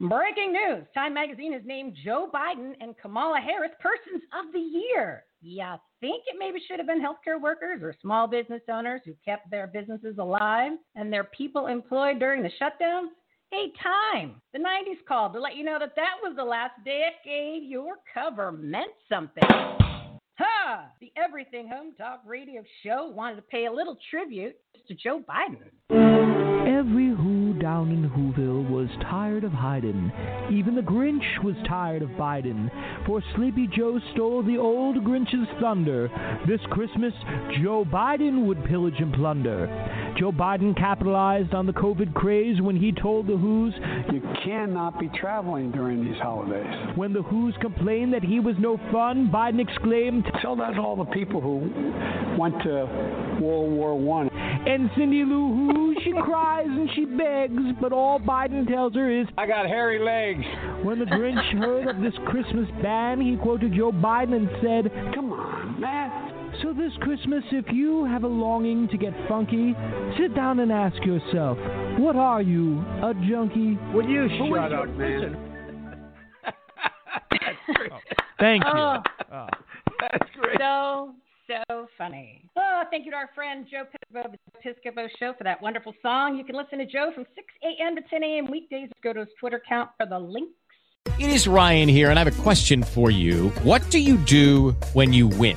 Breaking 0.00 0.52
news 0.52 0.84
Time 0.92 1.14
magazine 1.14 1.54
has 1.54 1.62
named 1.64 1.96
Joe 2.04 2.28
Biden 2.32 2.74
and 2.80 2.94
Kamala 2.98 3.40
Harris 3.40 3.72
persons 3.80 4.22
of 4.38 4.52
the 4.52 4.58
year. 4.58 5.24
Yeah, 5.40 5.76
think 6.00 6.24
it 6.26 6.36
maybe 6.38 6.58
should 6.66 6.78
have 6.78 6.86
been 6.86 7.00
healthcare 7.00 7.40
workers 7.40 7.80
or 7.82 7.94
small 8.02 8.26
business 8.26 8.60
owners 8.70 9.00
who 9.06 9.14
kept 9.24 9.50
their 9.50 9.66
businesses 9.66 10.18
alive 10.18 10.72
and 10.96 11.10
their 11.10 11.24
people 11.24 11.68
employed 11.68 12.18
during 12.18 12.42
the 12.42 12.50
shutdown? 12.58 13.08
Hey, 13.50 13.72
Time, 13.82 14.42
the 14.52 14.58
90s 14.58 14.98
called 15.08 15.32
to 15.32 15.40
let 15.40 15.56
you 15.56 15.64
know 15.64 15.78
that 15.78 15.94
that 15.96 16.16
was 16.22 16.34
the 16.36 16.44
last 16.44 16.74
decade 16.84 17.62
your 17.66 17.94
cover 18.12 18.52
meant 18.52 18.92
something. 19.08 19.44
Ha! 19.48 20.90
The 21.00 21.10
Everything 21.16 21.68
Home 21.68 21.94
Talk 21.96 22.20
radio 22.26 22.62
show 22.84 23.10
wanted 23.14 23.36
to 23.36 23.42
pay 23.42 23.64
a 23.64 23.72
little 23.72 23.96
tribute 24.10 24.56
to 24.88 24.94
Joe 24.94 25.22
Biden. 25.26 25.70
Every 26.66 27.08
down 27.66 27.90
in 27.90 28.08
Whoville 28.08 28.70
was 28.70 28.88
tired 29.10 29.42
of 29.42 29.50
hiding. 29.50 30.12
Even 30.52 30.76
the 30.76 30.82
Grinch 30.82 31.42
was 31.42 31.56
tired 31.66 32.00
of 32.00 32.10
Biden. 32.10 32.70
For 33.04 33.20
Sleepy 33.34 33.66
Joe 33.66 33.98
stole 34.12 34.44
the 34.44 34.56
old 34.56 35.02
Grinch's 35.02 35.48
thunder. 35.60 36.08
This 36.46 36.60
Christmas, 36.70 37.12
Joe 37.60 37.84
Biden 37.84 38.46
would 38.46 38.64
pillage 38.66 39.00
and 39.00 39.12
plunder. 39.12 39.66
Joe 40.18 40.32
Biden 40.32 40.74
capitalized 40.76 41.52
on 41.52 41.66
the 41.66 41.72
COVID 41.72 42.14
craze 42.14 42.60
when 42.60 42.74
he 42.76 42.90
told 42.90 43.26
the 43.26 43.36
Who's 43.36 43.74
You 44.12 44.22
cannot 44.44 44.98
be 44.98 45.10
traveling 45.18 45.70
during 45.72 46.04
these 46.04 46.16
holidays. 46.22 46.66
when 46.96 47.12
the 47.12 47.22
Who's 47.22 47.54
complained 47.60 48.14
that 48.14 48.22
he 48.24 48.40
was 48.40 48.56
no 48.58 48.78
fun, 48.90 49.30
Biden 49.32 49.60
exclaimed, 49.60 50.24
Tell 50.40 50.56
that 50.56 50.72
to 50.74 50.80
all 50.80 50.96
the 50.96 51.04
people 51.12 51.40
who 51.42 51.58
went 52.38 52.62
to 52.62 53.38
World 53.42 53.72
War 53.72 53.98
One. 53.98 54.30
and 54.32 54.90
Cindy 54.96 55.22
Lou 55.24 55.54
Who, 55.54 55.94
she 56.02 56.12
cries 56.12 56.66
and 56.66 56.88
she 56.94 57.04
begs, 57.04 57.62
but 57.80 57.92
all 57.92 58.18
Biden 58.18 58.66
tells 58.66 58.94
her 58.94 59.10
is, 59.10 59.26
I 59.36 59.46
got 59.46 59.66
hairy 59.66 59.98
legs. 59.98 60.44
When 60.84 60.98
the 60.98 61.04
Grinch 61.04 61.58
heard 61.58 61.88
of 61.88 62.00
this 62.00 62.14
Christmas 62.26 62.68
ban, 62.82 63.20
he 63.20 63.36
quoted 63.36 63.74
Joe 63.74 63.92
Biden 63.92 64.34
and 64.34 64.48
said, 64.62 65.14
Come 65.14 65.32
on, 65.32 65.80
man. 65.80 66.32
So 66.62 66.72
this 66.72 66.92
Christmas, 67.00 67.44
if 67.52 67.66
you 67.70 68.04
have 68.06 68.22
a 68.22 68.28
longing 68.28 68.88
to 68.88 68.96
get 68.96 69.12
funky, 69.28 69.74
sit 70.18 70.34
down 70.34 70.60
and 70.60 70.72
ask 70.72 70.96
yourself, 71.04 71.58
what 71.98 72.16
are 72.16 72.40
you, 72.40 72.80
a 73.02 73.12
junkie? 73.28 73.78
Will 73.92 74.08
you 74.08 74.28
shut 74.50 74.72
up, 74.72 74.88
man? 74.96 75.42
Oh, 77.68 77.98
thank 78.38 78.62
you. 78.64 78.70
Oh. 78.70 78.96
Oh. 79.32 79.46
That's 80.00 80.30
great. 80.40 80.58
So, 80.58 81.14
so 81.48 81.86
funny. 81.98 82.48
Oh, 82.56 82.82
thank 82.90 83.04
you 83.04 83.10
to 83.10 83.16
our 83.16 83.30
friend 83.34 83.66
Joe 83.70 83.84
Piscopo 83.84 84.24
of 84.24 84.32
the 84.32 84.38
Piscopo 84.64 85.08
Show 85.18 85.32
for 85.36 85.44
that 85.44 85.60
wonderful 85.60 85.94
song. 86.02 86.36
You 86.36 86.44
can 86.44 86.56
listen 86.56 86.78
to 86.78 86.86
Joe 86.86 87.10
from 87.14 87.24
6 87.34 87.46
a.m. 87.64 87.96
to 87.96 88.02
10 88.02 88.22
a.m. 88.22 88.50
weekdays. 88.50 88.88
Go 89.02 89.12
to 89.12 89.20
his 89.20 89.28
Twitter 89.40 89.56
account 89.56 89.90
for 89.98 90.06
the 90.06 90.18
link. 90.18 90.50
It 91.18 91.30
is 91.30 91.46
Ryan 91.46 91.88
here, 91.88 92.10
and 92.10 92.18
I 92.18 92.24
have 92.24 92.38
a 92.38 92.42
question 92.42 92.82
for 92.82 93.10
you. 93.10 93.50
What 93.62 93.88
do 93.90 93.98
you 93.98 94.16
do 94.16 94.76
when 94.92 95.12
you 95.12 95.28
win? 95.28 95.56